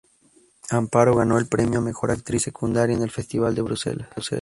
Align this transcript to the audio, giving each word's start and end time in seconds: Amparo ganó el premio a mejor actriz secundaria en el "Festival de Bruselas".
Amparo 0.71 1.15
ganó 1.15 1.37
el 1.37 1.45
premio 1.47 1.77
a 1.77 1.81
mejor 1.83 2.09
actriz 2.09 2.41
secundaria 2.41 2.95
en 2.95 3.03
el 3.03 3.11
"Festival 3.11 3.53
de 3.53 3.61
Bruselas". 3.61 4.09